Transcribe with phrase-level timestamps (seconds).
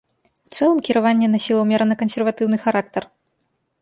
[0.47, 3.03] У цэлым кіраванне насіла ўмерана кансерватыўны характар.